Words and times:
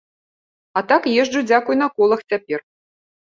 А 0.79 0.81
так, 0.91 1.03
езджу, 1.23 1.43
дзякуй 1.51 1.79
на 1.81 1.87
колах 1.99 2.23
цяпер. 2.35 2.59